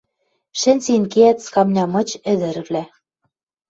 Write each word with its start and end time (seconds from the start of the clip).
Шӹнзен 0.59 1.03
кеӓт 1.13 1.37
скамня 1.45 1.85
мыч 1.93 2.09
ӹдӹрвлӓ 2.31 2.83